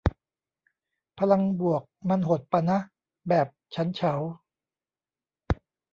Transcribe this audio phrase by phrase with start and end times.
[1.19, 2.79] พลังบวกมันหดปะนะ
[3.27, 4.13] แบบ ฉันเฉา